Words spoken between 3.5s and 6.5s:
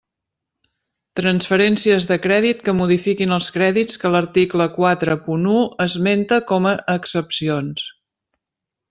crèdits que l'article quatre punt u esmenta